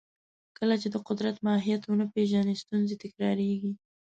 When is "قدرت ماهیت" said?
1.07-1.81